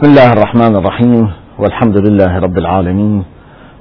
[0.00, 3.24] بسم الله الرحمن الرحيم والحمد لله رب العالمين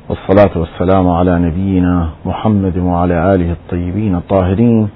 [0.09, 4.89] والصلاة والسلام على نبينا محمد وعلى آله الطيبين الطاهرين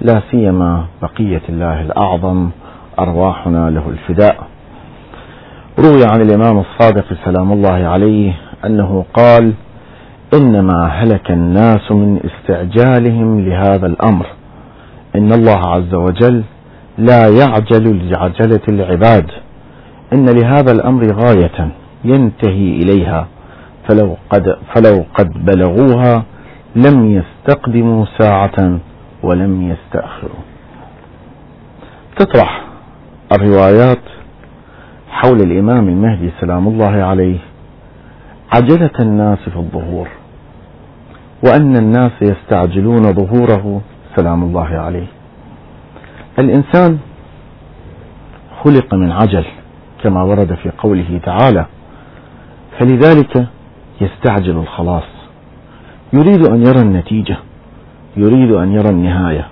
[0.00, 2.50] لا سيما بقية الله الأعظم
[2.98, 4.36] أرواحنا له الفداء.
[5.78, 8.32] روي عن الإمام الصادق سلام الله عليه
[8.64, 9.52] أنه قال
[10.34, 14.26] إنما هلك الناس من استعجالهم لهذا الأمر.
[15.16, 16.42] إن الله عز وجل
[16.98, 19.30] لا يعجل لعجلة العباد.
[20.12, 21.70] إن لهذا الأمر غاية
[22.04, 23.26] ينتهي إليها
[23.88, 26.24] فلو قد, فلو قد بلغوها
[26.76, 28.78] لم يستقدموا ساعة
[29.22, 30.42] ولم يستأخروا.
[32.18, 32.64] تطرح
[33.32, 34.02] الروايات
[35.10, 37.38] حول الإمام المهدي سلام الله عليه
[38.52, 40.08] عجلة الناس في الظهور
[41.44, 43.80] وأن الناس يستعجلون ظهوره
[44.16, 45.06] سلام الله عليه.
[46.38, 46.98] الإنسان
[48.64, 49.44] خلق من عجل
[50.02, 51.66] كما ورد في قوله تعالى
[52.78, 53.46] فلذلك
[54.00, 55.08] يستعجل الخلاص.
[56.12, 57.36] يريد أن يرى النتيجة
[58.16, 59.46] يريد أن يرى النهاية.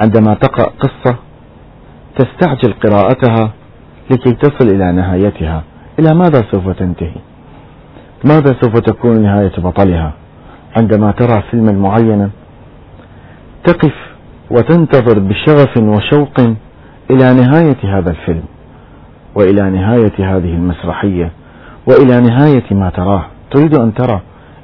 [0.00, 1.16] عندما تقرأ قصة
[2.18, 3.52] تستعجل قراءتها
[4.10, 5.62] لكي تصل إلى نهايتها.
[5.98, 7.20] إلى ماذا سوف تنتهي؟
[8.24, 10.12] ماذا سوف تكون نهاية بطلها؟
[10.76, 12.30] عندما ترى فيلما معينا
[13.64, 13.94] تقف
[14.50, 16.40] وتنتظر بشغف وشوق
[17.10, 18.44] إلى نهاية هذا الفيلم.
[19.36, 21.30] وإلى نهاية هذه المسرحية
[21.86, 23.24] وإلى نهاية ما تراه.
[23.50, 24.20] تريد أن ترى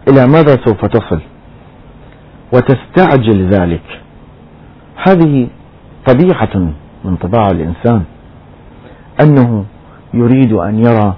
[0.09, 1.21] إلى ماذا سوف تصل
[2.53, 4.01] وتستعجل ذلك.
[5.07, 5.49] هذه
[6.07, 6.73] طبيعة
[7.05, 8.03] من طباع الإنسان
[9.21, 9.65] أنه
[10.15, 11.15] يريد أن يرى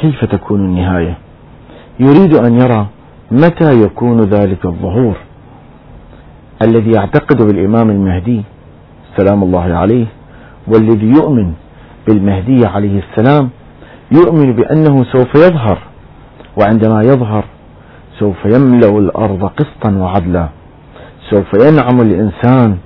[0.00, 1.14] كيف تكون النهاية
[2.00, 2.86] يريد أن يرى
[3.30, 5.16] متى يكون ذلك الظهور.
[6.62, 8.42] الذي يعتقد بالإمام المهدي
[9.16, 10.06] سلام الله عليه
[10.68, 11.52] والذي يؤمن
[12.08, 13.50] بالمهدي عليه السلام
[14.12, 15.78] يؤمن بأنه سوف يظهر
[16.56, 17.44] وعندما يظهر
[18.18, 20.48] سوف يملأ الأرض قسطا وعدلا
[21.30, 22.76] سوف ينعم الإنسان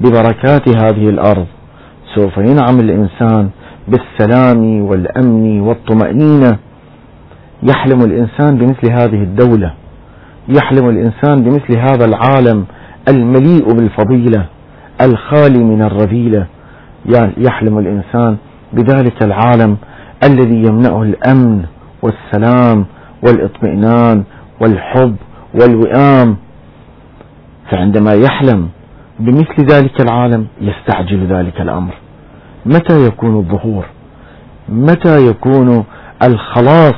[0.00, 1.46] ببركات هذه الأرض
[2.14, 3.50] سوف ينعم الإنسان
[3.88, 6.58] بالسلام والأمن والطمأنينة.
[7.62, 9.74] يحلم الإنسان بمثل هذه الدولة
[10.48, 12.64] يحلم الإنسان بمثل هذا العالم
[13.08, 14.46] المليء بالفضيلة
[15.00, 16.46] الخالي من الرذيلة.
[17.38, 18.36] يحلم الإنسان
[18.72, 19.76] بذلك العالم
[20.24, 21.64] الذي يمنعه الأمن
[22.02, 22.86] والسلام
[23.26, 24.24] والإطمئنان
[24.60, 25.16] والحب
[25.54, 26.36] والوئام.
[27.70, 28.68] فعندما يحلم
[29.18, 31.94] بمثل ذلك العالم يستعجل ذلك الأمر.
[32.66, 33.84] متى يكون الظهور؟
[34.68, 35.84] متى يكون
[36.22, 36.94] الخلاص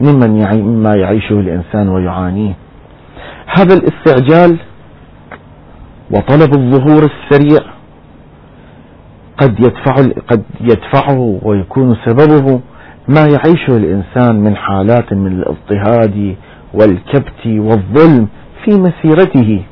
[0.00, 2.54] ممن يعي مما يعيشه الإنسان ويعانيه؟
[3.58, 4.58] هذا الاستعجال
[6.10, 7.60] وطلب الظهور السريع
[9.42, 9.94] قد يدفع
[10.30, 12.60] قد يدفعه ويكون سببه
[13.08, 16.36] ما يعيشه الإنسان من حالات من الاضطهاد
[16.74, 18.28] والكبت والظلم
[18.64, 19.62] في مسيرته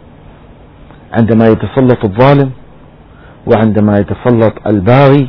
[1.12, 2.50] عندما يتسلط الظالم
[3.46, 5.28] وعندما يتسلط الباغي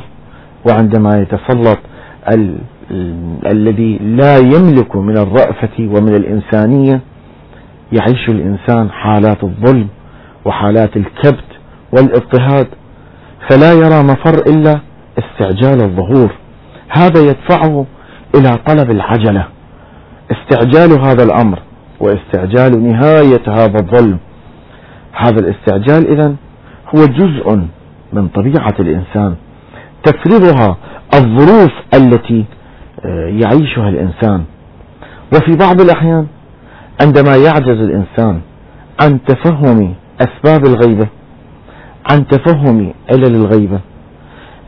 [0.68, 1.78] وعندما يتسلط.
[2.34, 2.56] ال...
[3.46, 7.00] الذي لا يملك من الرأفة ومن الإنسانية
[7.92, 9.88] يعيش الإنسان حالات الظلم
[10.44, 11.44] وحالات الكبت
[11.92, 12.66] والاضطهاد
[13.48, 14.80] فلا يرى مفر إلا
[15.18, 16.30] استعجال الظهور.
[16.88, 17.86] هذا يدفعه
[18.34, 19.46] إلى طلب العجلة.
[20.30, 21.58] استعجال هذا الأمر
[22.00, 24.18] واستعجال نهاية هذا الظلم.
[25.12, 26.34] هذا الاستعجال إذا
[26.94, 27.66] هو جزء
[28.12, 29.34] من طبيعة الإنسان.
[30.04, 30.76] تفرضها
[31.14, 32.44] الظروف التي
[33.04, 34.44] آه، يعيشها الإنسان.
[35.34, 36.26] وفي بعض الأحيان
[37.02, 38.40] عندما يعجز الإنسان
[39.02, 41.06] عن تفهم أسباب الغيبة
[42.10, 43.80] عن تفهم علل الغيبة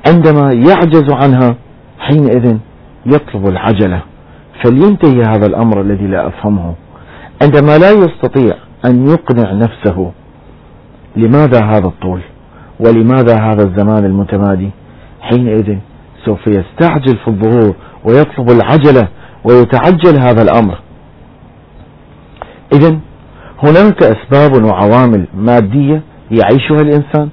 [0.09, 1.57] عندما يعجز عنها
[1.99, 2.57] حينئذ
[3.07, 4.03] يطلب العجلة.
[4.65, 6.75] فلينتهي هذا الأمر الذي لا أفهمه.
[7.43, 8.55] عندما لا يستطيع
[8.87, 10.13] أن يقنع نفسه
[11.17, 12.21] لماذا هذا الطول؟
[12.81, 14.71] ولماذا هذا الزمان المتمادي؟
[15.21, 15.77] حينئذ
[16.25, 17.75] سوف يستعجل في الظهور
[18.05, 19.09] ويطلب العجلة
[19.45, 20.79] ويتعجل هذا الأمر.
[22.73, 22.99] إذا
[23.63, 27.29] هناك أسباب وعوامل مادية يعيشها الإنسان.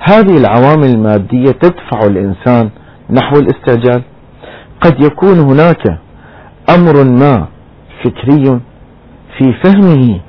[0.00, 2.70] هذه العوامل المادية تدفع الإنسان
[3.10, 4.02] نحو الاستعجال.
[4.80, 5.98] قد يكون هناك
[6.76, 7.46] أمر ما
[8.04, 8.60] فكري
[9.38, 10.20] في فهمه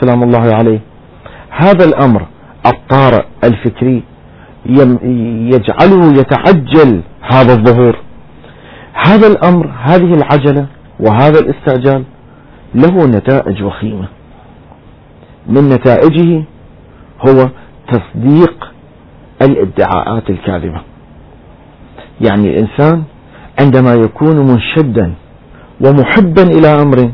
[0.00, 0.80] سلام الله عليه.
[1.50, 2.26] هذا الأمر
[2.66, 4.02] الطارئ الفكري
[5.54, 7.96] يجعله يتعجل هذا الظهور.
[9.06, 10.66] هذا الأمر هذه العجلة
[11.00, 12.04] وهذا الاستعجال
[12.74, 14.08] له نتائج وخيمة.
[15.46, 16.44] من نتائجه
[17.28, 17.48] هو
[17.88, 18.72] تصديق
[19.42, 20.80] الادعاءات الكاذبة.
[22.20, 23.02] يعني الإنسان
[23.60, 25.12] عندما يكون منشدا
[25.86, 27.12] ومحبا إلى أمر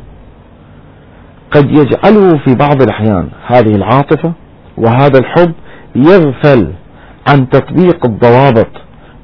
[1.50, 4.32] قد يجعله في بعض الأحيان هذه العاطفة
[4.78, 5.52] وهذا الحب
[5.96, 6.72] يغفل
[7.28, 8.70] عن تطبيق الضوابط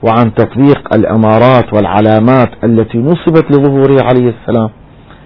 [0.03, 4.71] وعن تطبيق الأمارات والعلامات التي نصبت لظهوره عليه السلام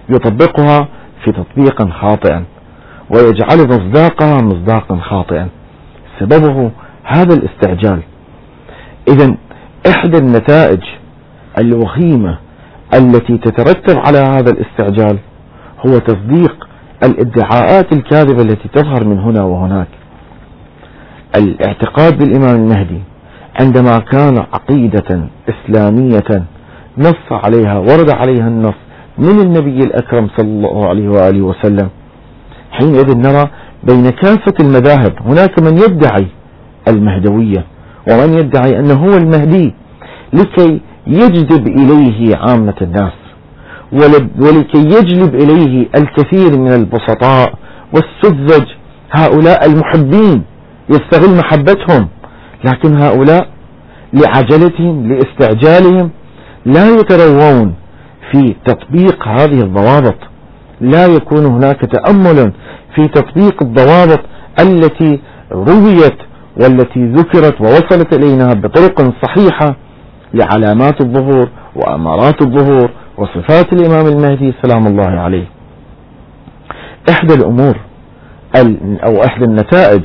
[0.09, 0.87] يطبقها
[1.23, 2.43] في تطبيق خاطئا.
[3.09, 5.47] ويجعل مصداقها مصداقا خاطئا.
[6.19, 6.71] سببه
[7.03, 7.99] هذا الاستعجال.
[9.07, 9.35] إذا
[9.89, 10.81] إحدى النتائج
[11.59, 12.37] الوخيمة
[12.93, 15.17] التي تترتب على هذا الاستعجال
[15.87, 16.67] هو تصديق
[17.03, 19.87] الادعاءات الكاذبة التي تظهر من هنا وهناك.
[21.37, 22.99] الاعتقاد بالإمام المهدي
[23.61, 26.43] عندما كان عقيدة إسلامية
[26.97, 28.75] نص عليها ورد عليها النص
[29.17, 31.89] من النبي الأكرم صلى الله عليه وآله وسلم.
[32.77, 33.49] حينئذ نرى
[33.83, 36.27] بين كافة المذاهب هناك من يدعي
[36.87, 37.65] المهدوية
[38.11, 39.73] ومن يدعي أنه هو المهدي
[40.33, 43.13] لكي يجذب إليه عامة الناس
[44.39, 47.53] ولكي يجلب إليه الكثير من البسطاء
[47.93, 48.65] والسذج
[49.11, 50.43] هؤلاء المحبين
[50.89, 52.07] يستغل محبتهم
[52.65, 53.49] لكن هؤلاء
[54.13, 56.09] لعجلتهم لاستعجالهم
[56.65, 57.73] لا يتروون
[58.31, 60.15] في تطبيق هذه الضوابط.
[60.81, 62.51] لا يكون هناك تأمل
[62.95, 64.19] في تطبيق الضوابط
[64.61, 65.19] التي
[65.51, 66.17] رويت
[66.61, 69.75] والتي ذكرت ووصلت إلينا بطرق صحيحة
[70.33, 75.45] لعلامات الظهور وأمارات الظهور وصفات الإمام المهدي سلام الله عليه.
[77.09, 77.75] إحدى الأمور
[79.05, 80.01] أو إحدى النتائج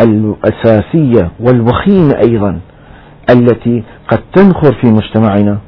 [0.00, 2.60] الأساسية والوخيمة أيضا
[3.30, 5.58] التي قد تنخر في مجتمعنا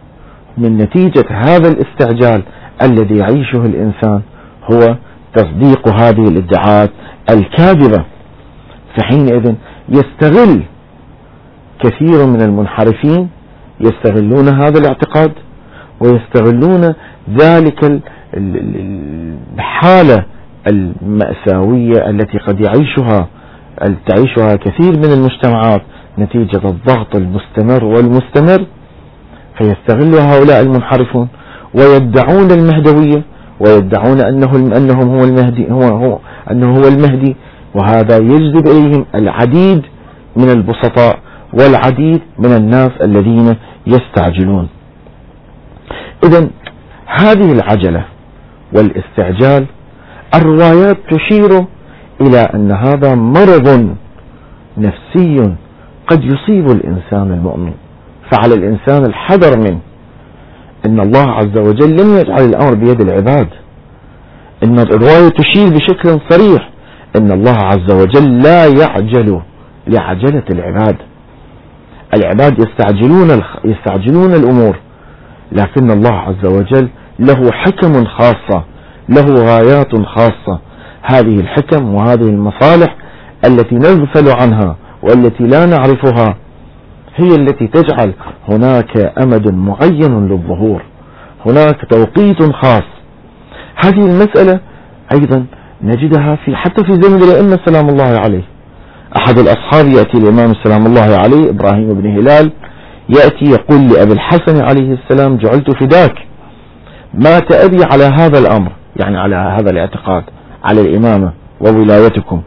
[0.59, 2.43] من نتيجة هذا الاستعجال
[2.83, 4.21] الذي يعيشه الإنسان
[4.73, 4.97] هو
[5.35, 6.91] تصديق هذه الادعاءات
[7.31, 8.05] الكاذبة.
[8.97, 9.55] فحينئذ
[9.88, 10.62] يستغل
[11.81, 13.29] كثير من المنحرفين
[13.81, 15.32] يستغلون هذا الاعتقاد
[16.00, 16.94] ويستغلون
[17.41, 18.00] ذلك
[19.55, 20.25] الحالة
[20.67, 23.29] المأساوية التي قد يعيشها
[24.06, 25.82] تعيشها كثير من المجتمعات
[26.19, 28.67] نتيجة الضغط المستمر والمستمر.
[29.59, 31.29] فيستغل هؤلاء المنحرفون
[31.75, 33.23] ويدعون المهدوية
[33.61, 36.19] ويدعون أنه أنهم هو المهدي هو هو
[36.51, 37.37] أنه هو المهدي.
[37.75, 39.83] وهذا يجذب إليهم العديد
[40.37, 41.19] من البسطاء
[41.53, 43.57] والعديد من الناس الذين
[43.87, 44.69] يستعجلون.
[46.25, 46.51] إذا
[47.07, 48.05] هذه العجلة
[48.77, 49.67] والاستعجال
[50.35, 51.65] الروايات تشير
[52.21, 53.97] إلى أن هذا مرض
[54.79, 55.55] نفسي
[56.07, 57.73] قد يصيب الإنسان المؤمن.
[58.33, 59.81] فعلى الإنسان الحذر منه.
[60.87, 63.49] إن الله عز وجل لم يجعل الأمر بيد العباد.
[64.65, 66.71] إن الرواية تشير بشكل صريح
[67.17, 69.41] إن الله عز وجل لا يعجل
[69.87, 70.97] لعجلة العباد.
[72.15, 74.77] العباد يستعجلون يستعجلون الأمور
[75.53, 76.89] لكن الله عز وجل
[77.19, 78.65] له حكم خاصة
[79.09, 80.61] له غايات خاصة.
[81.03, 82.97] هذه الحكم وهذه المصالح
[83.45, 86.37] التي نغفل عنها والتي لا نعرفها
[87.19, 88.15] هي التي تجعل
[88.49, 90.82] هناك أمد معين للظهور
[91.47, 92.88] هناك توقيت خاص.
[93.85, 94.61] هذه المسألة
[95.12, 95.47] أيضا
[95.82, 98.43] نجدها في حتى في زمن الأئمة سلام الله عليه.
[99.17, 102.53] أحد الأصحاب يأتي الإمام سلام الله عليه إبراهيم بن هلال
[103.09, 106.14] يأتي يقول لأبي الحسن عليه السلام جعلت فداك.
[107.14, 110.25] مات أبي على هذا الأمر يعني على هذا الاعتقاد
[110.64, 112.43] على الإمامة وولايتكم.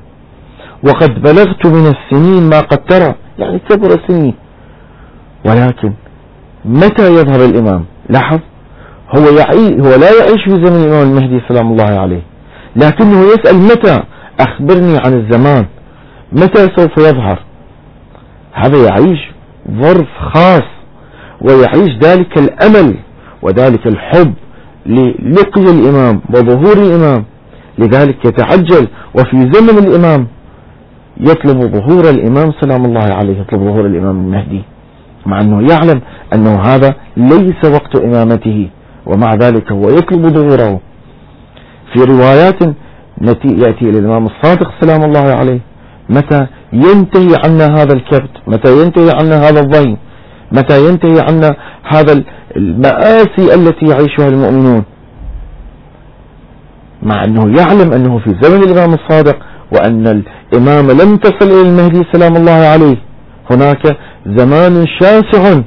[0.88, 4.34] وقد بلغت من السنين ما قد ترى يعني كبر سنين.
[5.45, 5.93] ولكن
[6.65, 8.39] متى يظهر الإمام؟ لاحظ
[9.17, 12.21] هو يعي هو لا يعيش في زمن الإمام المهدي سلام الله عليه
[12.75, 14.03] لكنه يسأل متى؟
[14.39, 15.65] أخبرني عن الزمان
[16.31, 17.39] متى سوف يظهر؟
[18.53, 19.19] هذا يعيش
[19.71, 20.63] ظرف خاص
[21.41, 22.95] ويعيش ذلك الأمل
[23.41, 24.33] وذلك الحب
[24.86, 27.25] للقي الإمام وظهور الإمام
[27.77, 30.27] لذلك يتعجل وفي زمن الإمام
[31.17, 34.62] يطلب ظهور الإمام سلام الله عليه يطلب ظهور الإمام المهدي.
[35.25, 36.01] مع أنه يعلم
[36.34, 38.70] أنه هذا ليس وقت إمامته
[39.06, 40.80] ومع ذلك هو يطلب ظهوره
[41.94, 42.60] في روايات
[43.46, 45.60] يأتي إلى الإمام الصادق سلام الله عليه
[46.10, 49.98] متى ينتهي عنا هذا الكبت متى ينتهي عنا هذا الضيم
[50.51, 52.24] متى ينتهي عنا هذا
[52.58, 54.84] المآسي التي يعيشها المؤمنون.
[57.04, 59.38] مع أنه يعلم أنه في زمن الإمام الصادق
[59.74, 62.98] وأن الإمام لم تصل إلى المهدي سلام الله عليه
[63.51, 65.62] هناك زمان شاسع.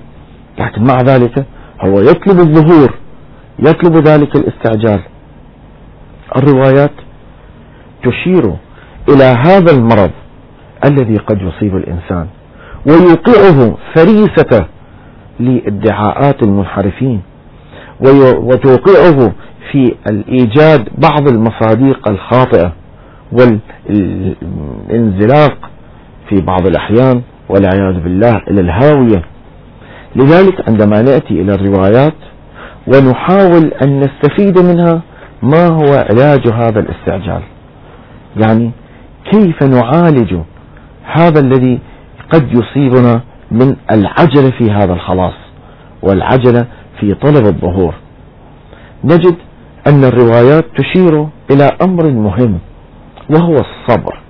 [0.58, 1.46] لكن مع ذلك
[1.80, 2.94] هو يطلب الظهور
[3.58, 5.02] يطلب ذلك الاستعجال.
[6.36, 6.90] الروايات
[8.04, 8.54] تشير
[9.08, 10.10] إلى هذا المرض
[10.84, 12.26] الذي قد يصيب الإنسان
[12.86, 14.66] ويوقعه فريسة
[15.40, 17.20] لادعاءات المنحرفين
[18.40, 19.32] وتوقعه
[19.72, 22.72] في الإيجاد بعض المصادق الخاطئة
[24.52, 25.70] والإنزلاق
[26.28, 27.22] في بعض الأحيان.
[27.48, 29.22] والعياذ بالله إلى الهاوية.
[30.16, 32.14] لذلك عندما نأتي إلى الروايات
[32.86, 35.02] ونحاول أن نستفيد منها
[35.42, 37.42] ما هو علاج هذا الاستعجال؟
[38.36, 38.70] يعني
[39.32, 40.34] كيف نعالج
[41.04, 41.78] هذا الذي
[42.32, 43.20] قد يصيبنا
[43.50, 45.34] من العجلة في هذا الخلاص
[46.02, 46.66] والعجلة
[47.00, 47.94] في طلب الظهور؟
[49.04, 49.34] نجد
[49.86, 52.58] أن الروايات تشير إلى أمر مهم
[53.30, 54.23] وهو الصبر.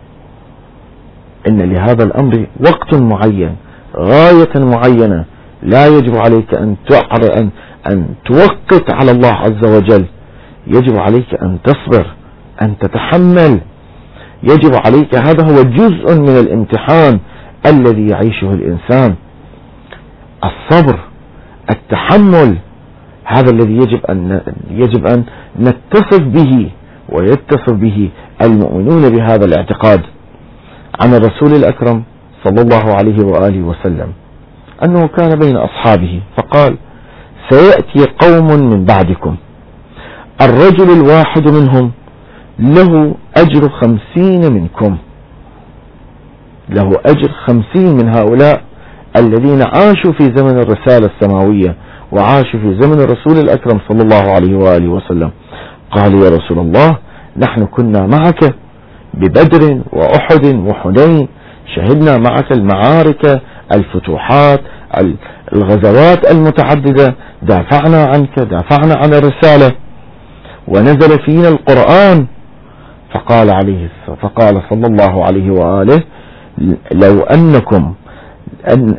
[1.49, 3.57] إن لهذا الأمر وقت معين
[3.97, 5.25] غاية معينة
[5.63, 6.77] لا يجب عليك أن
[7.37, 7.51] أن
[7.93, 10.05] أن توقت على الله عز وجل.
[10.67, 12.07] يجب عليك أن تصبر
[12.63, 13.61] أن تتحمل.
[14.43, 17.21] يجب عليك هذا هو جزء من الامتحان
[17.67, 19.15] الذي يعيشه الإنسان.
[20.45, 20.99] الصبر
[21.71, 22.59] التحمل
[23.25, 25.25] هذا الذي يجب أن يجب أن
[25.61, 26.71] نتصف به
[27.09, 28.11] ويتصف به
[28.43, 30.01] المؤمنون بهذا الاعتقاد.
[31.01, 32.03] عن الرسول الأكرم
[32.45, 34.13] صلى الله عليه وآله وسلم
[34.85, 36.79] أنه كان بين أصحابه فقال
[37.51, 39.37] سيأتي قوم من بعدكم.
[40.43, 41.93] الرجل الواحد منهم
[42.59, 44.97] له أجر خمسين منكم.
[46.69, 48.63] له أجر خمسين من هؤلاء
[49.17, 51.77] الذين عاشوا في زمن الرسالة السماوية
[52.13, 55.31] وعاشوا في زمن الرسول الأكرم صلى الله عليه وآله وسلم.
[55.91, 56.99] قالوا يا رسول الله
[57.37, 58.55] نحن كنا معك
[59.19, 61.29] ببدر وأحد وحنين.
[61.75, 63.43] شهدنا معك المعارك
[63.77, 64.61] الفتوحات
[65.53, 67.15] الغزوات المتعددة.
[67.43, 69.73] دافعنا عنك دافعنا عن الرسالة.
[70.69, 72.27] ونزل فينا القرآن.
[73.15, 73.89] فقال عليه
[74.23, 76.03] فقال صلى الله عليه وآله
[76.93, 77.95] لو أنكم
[78.73, 78.95] أن,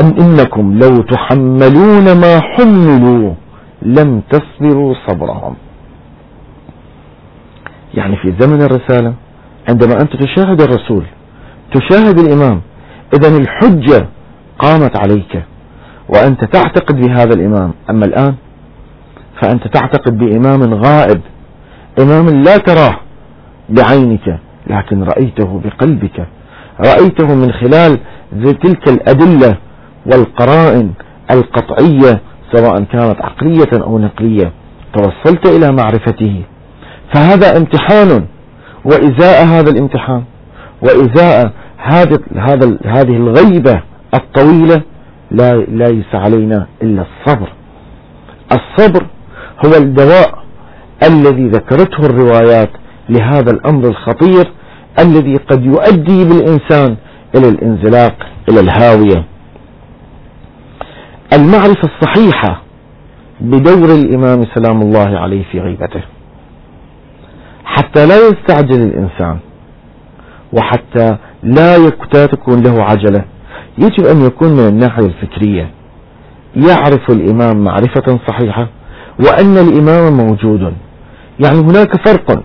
[0.00, 3.34] أن, إنكم لو تحملون ما حملوا
[3.82, 5.54] لم تصبروا صبرهم.
[7.94, 9.14] يعني في زمن الرسالة
[9.68, 11.04] عندما أنت تشاهد الرسول
[11.74, 12.60] تشاهد الإمام
[13.14, 14.08] إذا الحجة
[14.58, 15.42] قامت عليك
[16.08, 17.72] وأنت تعتقد بهذا الإمام.
[17.90, 18.34] أما الآن
[19.42, 21.20] فأنت تعتقد بإمام غائب
[22.00, 22.96] إمام لا تراه
[23.68, 26.26] بعينك لكن رأيته بقلبك
[26.80, 27.98] رأيته من خلال
[28.62, 29.58] تلك الأدلة
[30.06, 30.92] والقرائن
[31.30, 32.20] القطعية
[32.52, 34.52] سواء كانت عقلية أو نقلية.
[34.94, 36.42] توصلت إلى معرفته.
[37.14, 38.26] فهذا امتحان
[38.86, 40.22] وإزاء هذا الامتحان
[40.82, 43.82] وإزاء هذا هذا هذه الغيبة
[44.14, 44.82] الطويلة
[45.30, 47.48] لا ليس علينا إلا الصبر.
[48.52, 49.06] الصبر
[49.66, 50.38] هو الدواء
[51.02, 52.70] الذي ذكرته الروايات
[53.08, 54.52] لهذا الأمر الخطير
[54.98, 56.96] الذي قد يؤدي بالإنسان
[57.34, 58.14] إلى الانزلاق
[58.48, 59.24] إلى الهاوية.
[61.32, 62.62] المعرفة الصحيحة
[63.40, 66.02] بدور الإمام سلام الله عليه في غيبته.
[67.66, 69.38] حتى لا يستعجل الإنسان
[70.52, 71.76] وحتى لا
[72.26, 73.24] تكون له عجلة.
[73.78, 75.70] يجب أن يكون من الناحية الفكرية.
[76.56, 78.68] يعرف الإمام معرفة صحيحة
[79.24, 80.72] وأن الإمام موجود.
[81.44, 82.42] يعني هناك فرق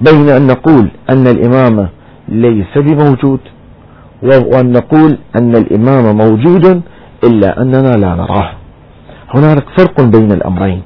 [0.00, 1.88] بين أن نقول أن الإمام
[2.28, 3.40] ليس بموجود
[4.22, 6.82] وأن نقول أن الإمام موجود
[7.24, 8.52] إلا أننا لا نراه.
[9.34, 10.82] هناك فرق بين الأمرين.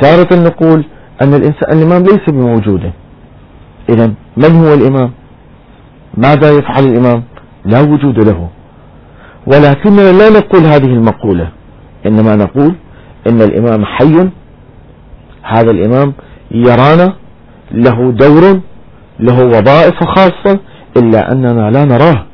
[0.00, 0.84] تارة نقول
[1.22, 2.92] أن الإنسان الإمام ليس بموجود
[3.88, 5.10] إذا من هو الإمام؟
[6.16, 7.22] ماذا يفعل الإمام؟
[7.64, 8.48] لا وجود له.
[9.46, 11.48] ولكننا لا نقول هذه المقولة.
[12.06, 12.74] إنما نقول
[13.28, 14.30] إن الإمام حي.
[15.42, 16.12] هذا الإمام
[16.50, 17.14] يرانا.
[17.72, 18.60] له دور.
[19.20, 20.60] له وظائف خاصة.
[20.96, 22.24] إلا أننا لا نراه.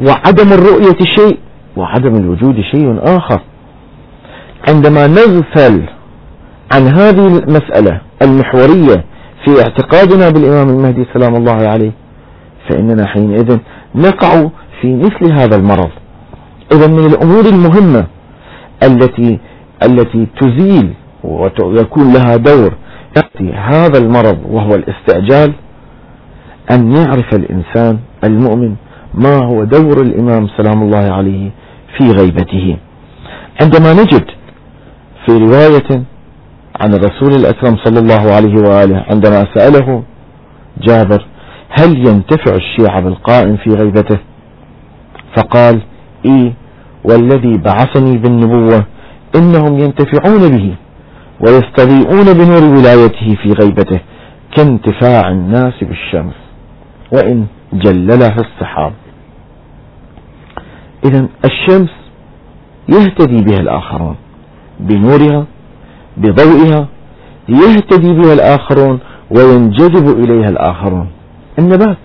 [0.00, 1.38] وعدم الرؤية شيء.
[1.76, 3.40] وعدم الوجود شيء آخر.
[4.68, 5.88] عندما نغفل
[6.74, 9.04] عن هذه المسألة المحورية
[9.44, 11.92] في اعتقادنا بالإمام المهدي سلام الله عليه
[12.70, 13.58] فإننا حينئذ
[13.94, 14.48] نقع
[14.80, 15.90] في مثل هذا المرض.
[16.72, 18.06] إذا من الأمور المهمة
[18.82, 19.38] التي
[19.82, 22.74] التي تزيل ويكون لها دور
[23.16, 25.52] يأتي هذا المرض وهو الاستعجال
[26.70, 28.74] أن يعرف الإنسان المؤمن
[29.14, 31.50] ما هو دور الإمام سلام الله عليه
[31.98, 32.76] في غيبته.
[33.62, 34.24] عندما نجد
[35.26, 36.02] في رواية
[36.80, 40.02] عن الرسول الأكرم صلى الله عليه وآله عندما سأله
[40.82, 41.26] جابر
[41.70, 44.18] هل ينتفع الشيعة بالقائم في غيبته؟
[45.36, 45.82] فقال
[46.26, 46.52] إي
[47.04, 48.86] والذي بعثني بالنبوة
[49.36, 50.74] إنهم ينتفعون به
[51.40, 54.00] ويستضيئون بنور ولايته في غيبته
[54.56, 56.34] كانتفاع الناس بالشمس
[57.12, 58.92] وإن جللها السحاب.
[61.04, 61.90] إذا الشمس
[62.88, 64.16] يهتدي بها الآخرون
[64.80, 65.46] بنورها
[66.16, 66.88] بضوئها
[67.48, 68.98] يهتدي بها الآخرون
[69.30, 71.08] وينجذب إليها الآخرون.
[71.58, 71.98] النبات.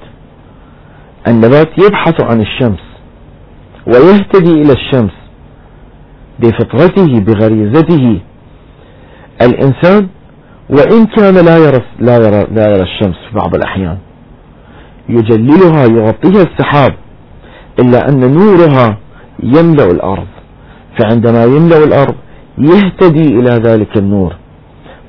[1.28, 2.80] النبات يبحث عن الشمس
[3.88, 5.12] ويهتدي إلى الشمس
[6.40, 8.20] بفطرته بغريزته.
[9.42, 10.08] الإنسان
[10.70, 13.98] وإن كان لا يرى لا يرى لا يرى الشمس في بعض الأحيان.
[15.10, 16.94] يجللها يغطيها السحاب
[17.80, 18.98] إلا أن نورها
[19.44, 20.28] يملأ الأرض.
[21.00, 22.16] فعندما يملأ الأرض
[22.58, 24.36] يهتدي إلى ذلك النور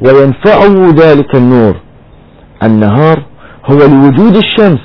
[0.00, 1.74] وينفعه ذلك النور.
[2.62, 3.22] النهار
[3.70, 4.80] هو لوجود الشمس.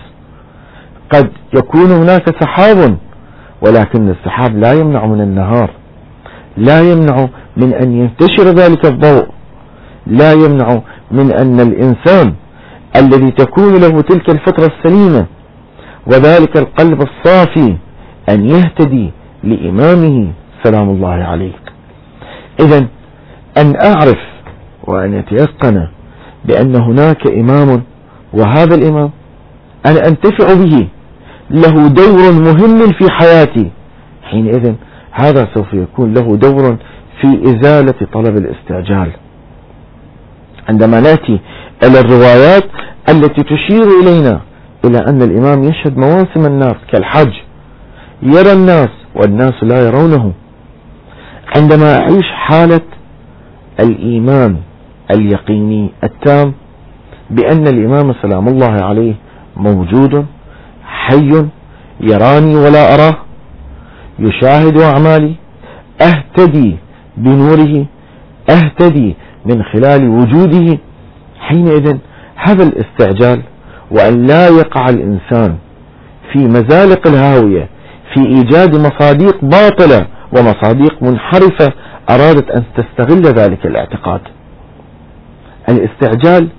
[1.13, 2.97] قد يكون هناك سحاب
[3.61, 5.69] ولكن السحاب لا يمنع من النهار.
[6.57, 7.27] لا يمنع
[7.57, 9.27] من أن ينتشر ذلك الضوء.
[10.07, 12.33] لا يمنع من أن الإنسان
[12.95, 15.25] الذي تكون له تلك الفطرة السليمة
[16.07, 17.77] وذلك القلب الصافي
[18.29, 19.11] أن يهتدي
[19.43, 20.31] لإمامه.
[20.63, 21.63] سلام الله عليه
[22.59, 22.87] إذا
[23.57, 24.19] أن أعرف
[24.83, 25.87] وأن يتيقن
[26.45, 27.83] بأن هناك إمام
[28.33, 29.11] وهذا الإمام
[29.85, 30.87] أنا أنتفع به.
[31.49, 33.71] له دور مهم في حياتي.
[34.23, 34.73] حينئذ
[35.11, 36.77] هذا سوف يكون له دور
[37.21, 39.11] في إزالة طلب الاستعجال.
[40.69, 41.39] عندما نأتي
[41.83, 42.69] إلى الروايات
[43.09, 44.41] التي تشير إلينا
[44.85, 47.33] إلى أن الإمام يشهد مواسم الناس كالحج.
[48.21, 50.33] يرى الناس والناس لا يرونه.
[51.57, 52.81] عندما أعيش حالة
[53.79, 54.57] الإيمان
[55.11, 56.53] اليقيني التام
[57.29, 59.13] بأن الإمام سلام الله عليه
[59.57, 60.25] موجود
[60.85, 61.45] حي
[62.01, 63.15] يراني ولا أراه
[64.19, 65.35] يشاهد أعمالي
[66.01, 66.77] أهتدي
[67.17, 67.85] بنوره
[68.49, 70.77] أهتدي من خلال وجوده.
[71.39, 71.97] حينئذ
[72.35, 73.41] هذا الاستعجال
[73.91, 75.55] وأن لا يقع الإنسان
[76.31, 77.67] في مزالق الهاوية
[78.13, 80.07] في إيجاد مصاديق باطلة
[80.37, 81.73] ومصاديق منحرفة
[82.09, 84.21] أرادت أن تستغل ذلك الاعتقاد.
[85.69, 86.49] الاستعجال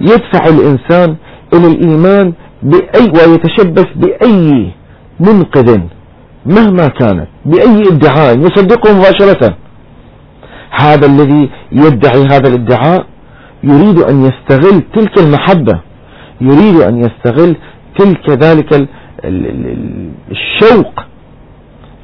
[0.00, 1.16] يدفع الإنسان
[1.54, 4.72] إلى الإيمان بأي ويتشبث بأي
[5.20, 5.78] منقذ
[6.46, 9.56] مهما كانت بأي ادعاء يصدقه مباشرة.
[10.70, 13.06] هذا الذي يدعي هذا الادعاء
[13.64, 15.80] يريد أن يستغل تلك المحبة
[16.40, 17.56] يريد أن يستغل
[17.98, 18.88] تلك ذلك
[20.30, 21.00] الشوق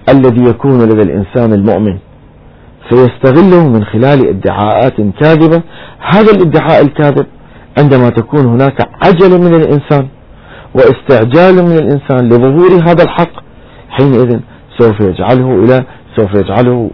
[0.08, 1.98] الذي يكون لدى الإنسان المؤمن.
[2.88, 5.62] فيستغله من خلال ادعاءات كاذبة.
[6.14, 7.26] هذا الادعاء الكاذب
[7.78, 10.08] عندما تكون هناك عجلة من الإنسان
[10.74, 13.32] واستعجال من الإنسان لظهور هذا الحق
[13.88, 14.40] حينئذ
[14.78, 15.84] سوف يجعله إلى
[16.16, 16.90] سوف يجعله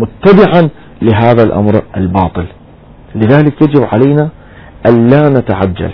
[0.00, 0.68] متبعا
[1.02, 2.46] لهذا الأمر الباطل.
[3.14, 4.28] لذلك يجب علينا
[4.88, 5.90] أن لا نتعجل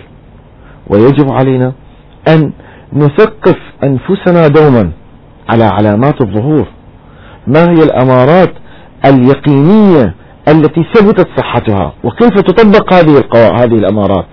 [0.91, 1.73] ويجب علينا
[2.29, 2.53] أن
[2.93, 4.91] نثقف أنفسنا دوما
[5.49, 6.67] على علامات الظهور.
[7.47, 8.53] ما هي الأمارات
[9.05, 10.15] اليقينية
[10.49, 14.27] التي ثبتت صحتها؟ وكيف تطبق هذه القواء هذه الأمارات؟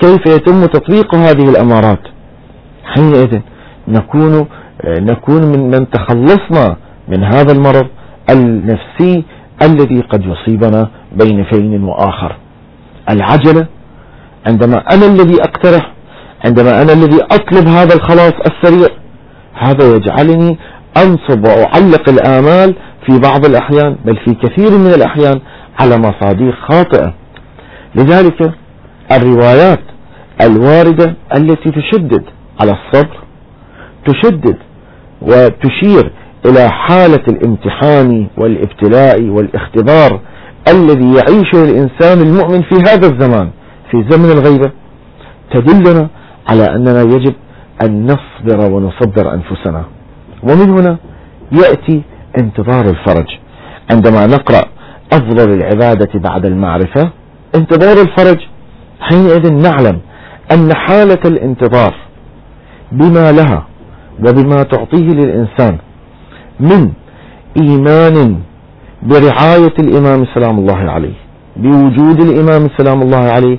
[0.00, 2.00] كيف يتم تطبيق هذه الأمارات؟
[2.84, 3.40] حينئذ
[3.88, 4.46] نكون
[4.86, 6.76] نكون من من تخلصنا
[7.08, 7.86] من هذا المرض
[8.30, 9.24] النفسي
[9.62, 12.36] الذي قد يصيبنا بين فين وآخر.
[13.10, 13.66] العجلة
[14.46, 15.92] عندما أنا الذي أقترح
[16.46, 18.88] عندما أنا الذي أطلب هذا الخلاص السريع
[19.54, 20.58] هذا يجعلني
[20.96, 22.74] أنصب وأعلق الآمال
[23.06, 25.40] في بعض الأحيان بل في كثير من الأحيان
[25.80, 27.14] على مصاديق خاطئة.
[27.94, 28.52] لذلك
[29.12, 29.80] الروايات
[30.42, 32.24] الواردة التي تشدد
[32.60, 33.16] على الصبر
[34.06, 34.56] تشدد
[35.22, 36.12] وتشير
[36.46, 40.20] إلى حالة الامتحان والابتلاء والاختبار
[40.68, 43.50] الذي يعيشه الإنسان المؤمن في هذا الزمان
[43.90, 44.70] في زمن الغيبة.
[45.54, 46.08] تدلنا
[46.48, 47.34] على أننا يجب
[47.84, 49.84] أن نصبر ونصبر أنفسنا.
[50.42, 50.96] ومن هنا
[51.52, 52.02] يأتي
[52.40, 53.26] انتظار الفرج.
[53.92, 54.62] عندما نقرأ
[55.12, 57.10] أفضل العبادة بعد المعرفة
[57.54, 58.38] انتظار الفرج.
[59.00, 59.98] حينئذ نعلم
[60.52, 61.94] أن حالة الانتظار
[62.92, 63.66] بما لها
[64.18, 65.78] وبما تعطيه للإنسان
[66.60, 66.92] من
[67.56, 68.38] إيمان
[69.02, 71.14] برعاية الإمام سلام الله عليه
[71.56, 73.58] بوجود الإمام سلام الله عليه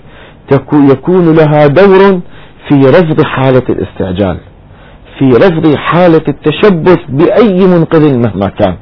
[0.73, 2.21] يكون لها دور
[2.69, 4.37] في رفض حالة الاستعجال
[5.19, 8.75] في رفض حالة التشبث بأي منقذ مهما كان.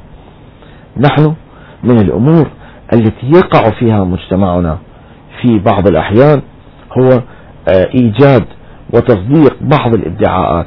[0.96, 1.34] نحن
[1.84, 2.46] من الأمور
[2.92, 4.78] التي يقع فيها مجتمعنا
[5.42, 6.42] في بعض الأحيان
[6.98, 7.08] هو
[7.68, 8.44] آه، إيجاد
[8.94, 10.66] وتصديق بعض الادعاءات.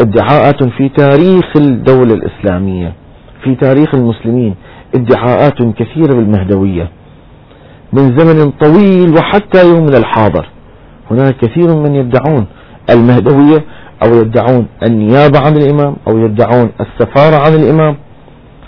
[0.00, 2.92] ادعاءات في تاريخ الدولة الإسلامية
[3.44, 4.54] في تاريخ المسلمين
[4.94, 6.90] ادعاءات كثيرة بالمهدوية.
[7.92, 10.46] من زمن طويل وحتى يومنا الحاضر.
[11.10, 12.46] هناك كثير من يدعون
[12.90, 13.64] المهدوية
[14.04, 17.96] أو يدعون النيابة عن الإمام أو يدعون السفارة عن الإمام.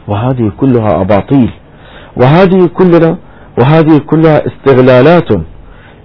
[0.08, 1.50] وهذه كلها أباطيل.
[2.16, 3.16] وهذه كلها
[3.60, 5.28] وهذه كلها استغلالات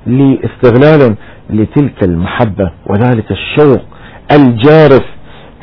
[0.08, 1.16] لاستغلال
[1.50, 3.82] لتلك المحبة وذلك الشوق
[4.32, 5.04] الجارف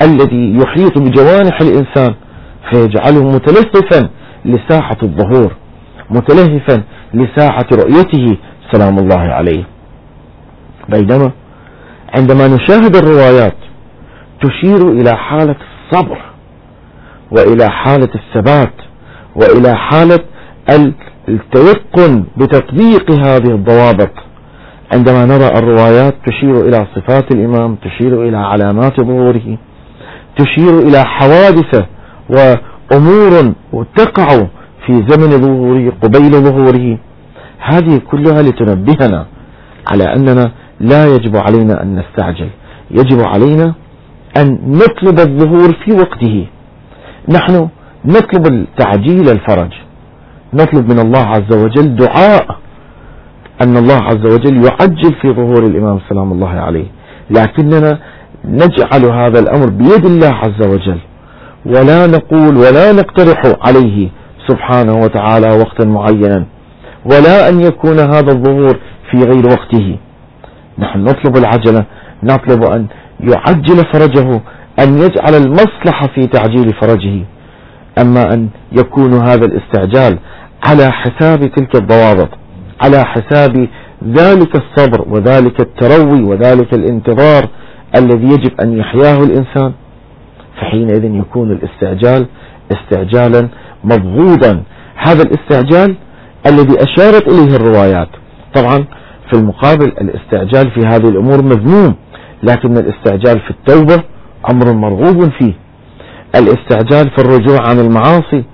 [0.02, 2.14] الذي يحيط بجوانح الإنسان
[2.70, 4.08] فيجعله متلففا
[4.44, 5.52] لساحة الظهور
[6.10, 6.82] متلهفا
[7.14, 8.36] لساحة رؤيته.
[8.72, 9.64] سلام الله عليه.
[10.90, 11.30] بينما
[12.18, 13.56] عندما نشاهد الروايات
[14.42, 16.18] تشير إلى حالة الصبر
[17.30, 18.72] وإلى حالة الثبات
[19.36, 20.18] وإلى حالة
[21.28, 24.10] التيقن بتطبيق هذه الضوابط.
[24.94, 29.58] عندما نرى الروايات تشير إلى صفات الإمام تشير إلى علامات ظهوره
[30.36, 31.84] تشير إلى حوادث
[32.30, 33.52] وأمور
[33.96, 34.26] تقع
[34.86, 36.98] في زمن ظهوره قبيل ظهوره.
[37.58, 39.26] هذه كلها لتنبهنا
[39.92, 42.48] على أننا لا يجب علينا أن نستعجل.
[42.90, 43.74] يجب علينا
[44.36, 46.46] أن نطلب الظهور في وقته.
[47.28, 47.68] نحن
[48.04, 49.72] نطلب تعجيل الفرج.
[50.54, 52.58] نطلب من الله عز وجل دعاء
[53.62, 56.86] أن الله عز وجل يعجل في ظهور الإمام سلام الله عليه.
[57.30, 57.98] لكننا
[58.44, 60.98] نجعل هذا الأمر بيد الله عز وجل.
[61.66, 64.08] ولا نقول ولا نقترح عليه
[64.48, 66.46] سبحانه وتعالى وقتا معينا.
[67.04, 68.78] ولا أن يكون هذا الظهور
[69.10, 69.96] في غير وقته.
[70.80, 71.84] نحن نطلب العجلة
[72.22, 72.86] نطلب أن
[73.20, 74.40] يعجل فرجه
[74.80, 77.24] أن يجعل المصلحة في تعجيل فرجه.
[77.98, 80.18] أما أن يكون هذا الاستعجال
[80.68, 82.28] على حساب تلك الضوابط
[82.82, 83.68] على حساب
[84.04, 87.48] ذلك الصبر وذلك التروي وذلك الانتظار
[87.96, 89.72] الذي يجب أن يحياه الإنسان
[90.60, 92.26] فحينئذ يكون الاستعجال
[92.72, 93.48] استعجالا
[93.84, 94.62] مبغوضا
[94.96, 95.96] هذا الاستعجال
[96.46, 98.08] الذي أشارت إليه الروايات.
[98.54, 98.84] طبعا
[99.30, 101.94] في المقابل الاستعجال في هذه الأمور مذموم
[102.42, 104.02] لكن الاستعجال في التوبة
[104.50, 105.54] أمر مرغوب فيه.
[106.34, 108.44] الاستعجال في الرجوع عن المعاصي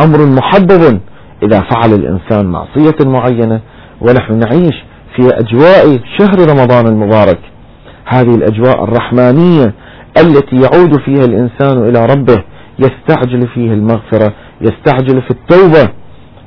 [0.00, 1.00] أمر محبب
[1.42, 3.60] إذا فعل الإنسان معصية معينة
[4.00, 4.74] ونحن نعيش
[5.16, 7.38] في أجواء شهر رمضان المبارك.
[8.06, 9.74] هذه الأجواء الرحمانية
[10.18, 12.42] التي يعود فيها الإنسان إلى ربه
[12.78, 15.92] يستعجل فيه المغفرة يستعجل في التوبة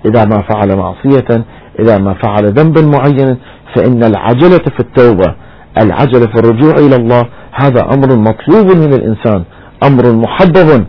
[0.05, 1.45] إذا ما فعل معصية
[1.79, 3.37] إذا ما فعل ذنبا معينا
[3.75, 5.35] فإن العجلة في التوبة
[5.81, 9.43] العجلة في الرجوع إلى الله هذا أمر مطلوب من الإنسان
[9.83, 10.85] أمر محبب.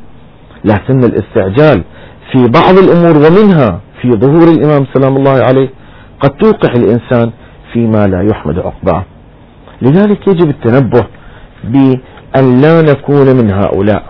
[0.64, 1.84] لكن الاستعجال
[2.32, 5.68] في بعض الأمور ومنها في ظهور الإمام سلام الله عليه
[6.20, 7.30] قد توقع الإنسان
[7.72, 9.04] فيما لا يحمد عقباه.
[9.82, 11.06] لذلك يجب التنبه
[11.64, 14.02] بأن لا نكون من هؤلاء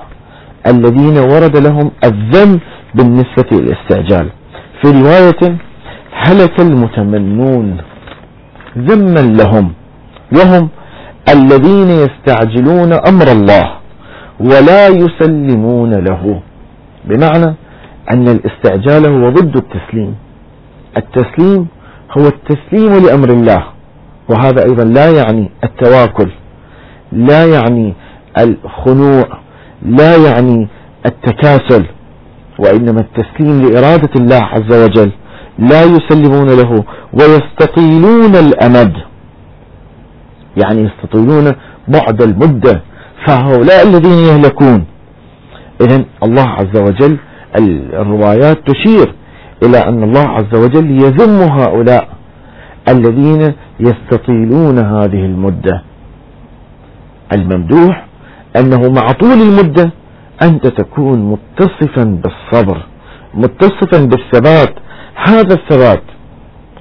[0.66, 2.60] الذين ورد لهم الذم
[2.94, 4.30] بالنسبة للاستعجال.
[4.82, 5.58] في رواية
[6.12, 7.76] هلك المتمنون.
[8.78, 9.72] ذما لهم.
[10.32, 10.68] وهم
[11.28, 13.70] الذين يستعجلون أمر الله
[14.40, 16.40] ولا يسلمون له.
[17.04, 17.54] بمعنى
[18.12, 20.14] أن الاستعجال هو ضد التسليم.
[20.96, 21.66] التسليم
[22.18, 23.64] هو التسليم لأمر الله.
[24.28, 26.30] وهذا أيضا لا يعني التواكل
[27.12, 27.94] لا يعني
[28.38, 29.24] الخنوع
[29.82, 30.68] لا يعني
[31.06, 31.84] التكاسل
[32.58, 35.12] وإنما التسليم لإرادة الله عز وجل.
[35.60, 38.92] لا يسلمون له ويستطيلون الأمد.
[40.62, 41.52] يعني يستطيلون
[41.88, 42.82] بعد المدة
[43.26, 44.84] فهؤلاء الذين يهلكون.
[45.80, 47.18] إذا الله عز وجل
[47.92, 49.14] الروايات تشير
[49.62, 52.08] إلى أن الله عز وجل يذم هؤلاء
[52.88, 55.82] الذين يستطيلون هذه المدة.
[57.32, 58.06] الممدوح
[58.56, 59.92] أنه مع طول المدة
[60.42, 62.86] أنت تكون متصفا بالصبر
[63.34, 64.74] متصفا بالثبات
[65.28, 66.02] هذا الثبات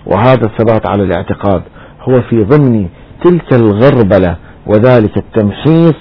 [0.06, 1.62] وهذا الثبات على الاعتقاد
[2.02, 2.88] هو في ضمن
[3.24, 4.36] تلك الغربلة
[4.68, 5.94] وذلك التمحيص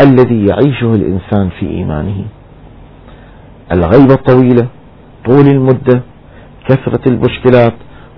[0.00, 2.24] الذي يعيشه الإنسان في إيمانه.
[3.72, 4.66] الغيبة الطويلة
[5.26, 6.02] طول المدة
[6.68, 7.74] كثرة المشكلات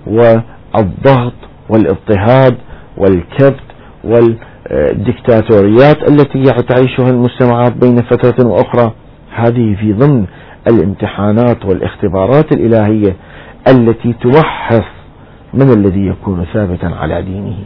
[0.07, 1.33] والضغط
[1.69, 2.57] والاضطهاد
[2.97, 3.61] والكبت
[4.05, 8.93] والدكتاتوريات التي تعيشها المجتمعات بين فترة وأخرى.
[9.35, 10.27] هذه في ضمن
[10.67, 13.17] الامتحانات والاختبارات الإلهية
[13.69, 14.85] التي توحص
[15.55, 17.57] من الذي يكون ثابتا على دينه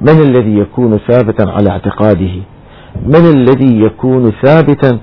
[0.00, 2.34] من الذي يكون ثابتا على اعتقاده
[3.06, 4.98] من الذي يكون ثابتا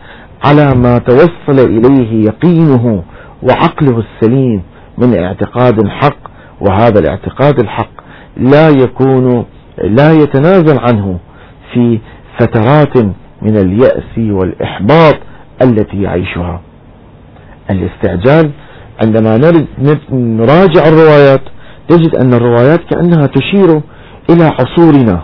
[0.45, 3.03] على ما توصل إليه يقينه
[3.43, 4.61] وعقله السليم
[4.97, 6.17] من اعتقاد حق
[6.61, 7.89] وهذا الاعتقاد الحق
[8.37, 9.45] لا يكون
[9.77, 11.19] لا يتنازل عنه
[11.73, 11.99] في
[12.39, 12.97] فترات
[13.41, 15.15] من اليأس والإحباط
[15.61, 16.61] التي يعيشها.
[17.71, 18.51] الاستعجال
[19.03, 19.37] عندما
[20.11, 21.41] نراجع الروايات
[21.89, 23.81] تجد أن الروايات كأنها تشير
[24.29, 25.21] إلى عصورنا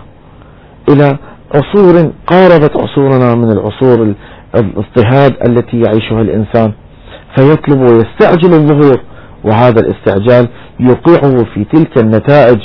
[0.88, 1.18] إلى
[1.54, 4.14] عصور قاربت عصورنا من العصور
[4.54, 6.72] الاضطهاد التي يعيشها الإنسان.
[7.36, 9.00] فيطلب ويستعجل الظهور
[9.44, 10.48] وهذا الاستعجال
[10.80, 12.60] يوقعه في تلك النتائج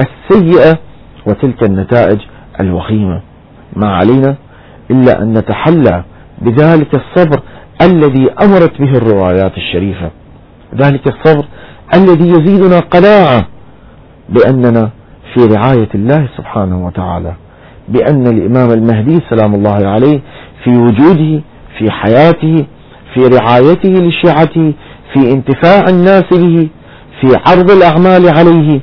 [0.00, 0.78] السيئة
[1.26, 2.18] وتلك النتائج
[2.60, 3.20] الوخيمة.
[3.76, 4.36] ما علينا
[4.90, 6.04] إلا أن نتحلى
[6.42, 7.40] بذلك الصبر
[7.82, 10.10] الذي أمرت به الروايات الشريفة.
[10.76, 11.44] ذلك الصبر
[11.94, 13.46] الذي يزيدنا قناعة
[14.28, 14.90] بأننا
[15.34, 17.32] في رعاية الله سبحانه وتعالى
[17.88, 20.20] بأن الإمام المهدي سلام الله عليه
[20.64, 21.42] في وجوده
[21.78, 22.66] في حياته
[23.14, 24.72] في رعايته لشيعته
[25.12, 26.68] في انتفاع الناس به
[27.20, 28.80] في عرض الأعمال عليه.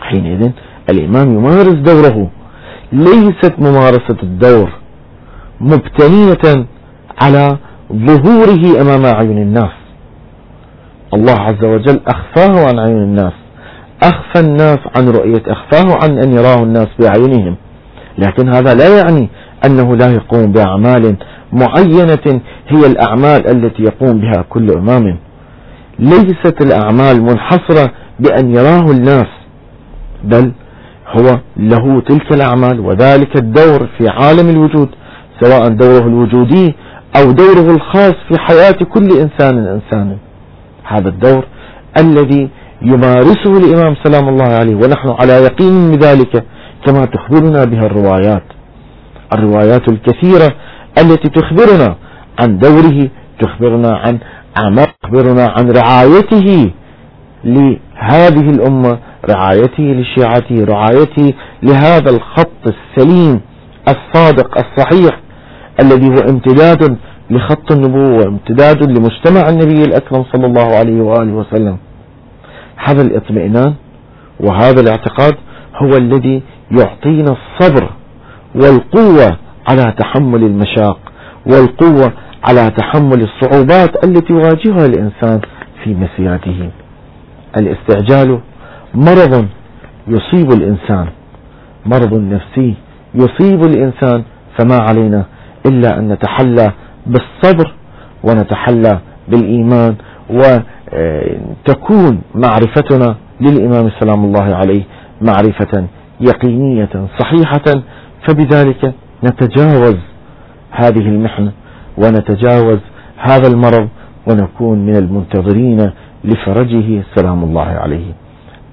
[0.00, 0.50] حينئذ
[0.90, 2.30] الإمام يمارس دوره.
[2.92, 4.70] ليست ممارسة الدور
[5.60, 6.66] مبتنية
[7.22, 7.58] على
[7.92, 9.77] ظهوره أمام أعين الناس.
[11.14, 13.32] الله عز وجل أخفاه عن عيون الناس
[14.02, 17.56] أخفى الناس عن رؤية أخفاه عن أن يراه الناس بأعينهم
[18.18, 19.28] لكن هذا لا يعني
[19.66, 21.16] أنه لا يقوم بأعمال
[21.52, 25.18] معينة هي الأعمال التي يقوم بها كل إمام.
[25.98, 29.26] ليست الأعمال منحصرة بأن يراه الناس
[30.24, 30.52] بل
[31.08, 34.88] هو له تلك الأعمال وذلك الدور في عالم الوجود
[35.40, 36.74] سواء دوره الوجودي
[37.16, 40.16] أو دوره الخاص في حياة كل إنسان إنسان
[40.88, 41.44] هذا الدور
[42.00, 42.48] الذي
[42.82, 46.44] يمارسه الإمام سلام الله عليه ونحن على يقين بذلك
[46.86, 48.42] كما تخبرنا بها الروايات.
[49.32, 50.54] الروايات الكثيرة
[50.98, 51.96] التي تخبرنا
[52.40, 53.08] عن دوره
[53.40, 54.18] تخبرنا عن
[54.62, 56.70] أعمال تخبرنا عن رعايته
[57.44, 58.98] لهذه الأمة
[59.30, 63.40] رعايته لشيعته رعايته لهذا الخط السليم
[63.88, 65.20] الصادق الصحيح
[65.82, 66.96] الذي هو امتداد
[67.30, 71.76] لخط النبوة وامتداد لمجتمع النبي الأكرم صلى الله عليه وآله وسلم.
[72.76, 73.74] هذا الاطمئنان
[74.40, 75.34] وهذا الاعتقاد
[75.82, 77.90] هو الذي يعطينا الصبر
[78.54, 79.36] والقوة
[79.70, 80.98] على تحمل المشاق
[81.46, 82.12] والقوة
[82.48, 85.40] على تحمل الصعوبات التي يواجهها الإنسان
[85.84, 86.70] في مسيرته.
[87.58, 88.40] الاستعجال
[88.94, 89.46] مرض
[90.08, 91.06] يصيب الإنسان.
[91.86, 92.74] مرض نفسي
[93.14, 94.22] يصيب الإنسان.
[94.58, 95.24] فما علينا
[95.66, 96.72] إلا أن نتحلى
[97.08, 97.74] بالصبر
[98.24, 99.94] ونتحلى بالإيمان
[100.30, 104.82] وتكون معرفتنا للإمام سلام الله عليه
[105.20, 105.84] معرفة
[106.20, 107.82] يقينية صحيحة
[108.28, 108.92] فبذلك
[109.24, 109.96] نتجاوز
[110.70, 111.52] هذه المحنة
[111.98, 112.78] ونتجاوز
[113.18, 113.88] هذا المرض
[114.26, 115.90] ونكون من المنتظرين
[116.24, 118.12] لفرجه سلام الله عليه.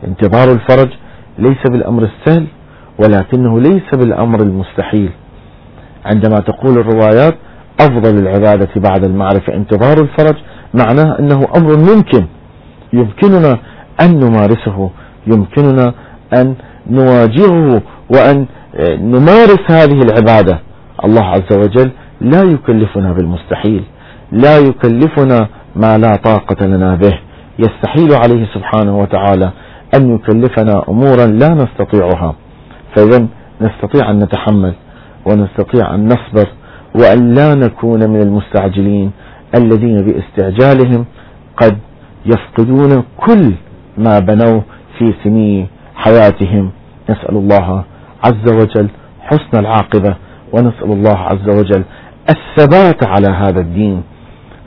[0.08, 0.90] انتظار الفرج
[1.40, 2.48] ليس بالأمر السهل
[3.00, 5.10] ولكنه ليس بالأمر المستحيل.
[6.06, 7.36] عندما تقول الروايات
[7.80, 10.36] أفضل العبادة بعد المعرفة انتظار الفرج
[10.74, 12.26] معناه أنه أمر ممكن
[12.94, 13.60] يمكننا
[14.02, 14.90] أن نمارسه
[15.28, 15.94] يمكننا
[16.34, 16.56] أن
[16.90, 18.46] نواجهه وأن
[19.00, 20.60] نمارس هذه العبادة.
[21.06, 23.84] الله عز وجل لا يكلفنا بالمستحيل
[24.32, 27.20] لا يكلفنا ما لا طاقة لنا به.
[27.60, 29.52] يستحيل عليه سبحانه وتعالى
[29.96, 32.36] أن يكلفنا أمورا لا نستطيعها.
[32.96, 33.28] فإذا
[33.62, 34.74] نستطيع أن نتحمل
[35.26, 36.50] ونستطيع أن نصبر
[37.00, 39.12] وأن لا نكون من المستعجلين
[39.56, 41.06] الذين باستعجالهم
[41.58, 41.78] قد
[42.26, 43.54] يفقدون كل
[43.98, 44.64] ما بنوه
[44.98, 46.72] في سني حياتهم.
[47.10, 47.84] نسأل الله
[48.24, 48.88] عز وجل
[49.22, 50.16] حسن العاقبة
[50.54, 51.84] ونسأل الله عز وجل
[52.30, 54.04] الثبات على هذا الدين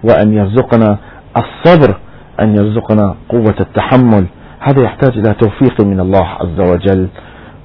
[0.04, 0.98] وأن يرزقنا
[1.36, 1.96] الصبر
[2.40, 4.26] أن يرزقنا قوة التحمل.
[4.60, 7.08] هذا يحتاج إلى توفيق من الله عز وجل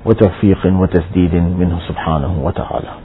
[0.06, 3.03] وتوفيق وتسديد منه سبحانه وتعالى.